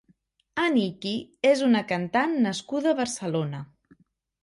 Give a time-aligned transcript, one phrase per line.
[0.63, 1.11] Aniki
[1.51, 3.65] és una cantant nascuda a Barcelona.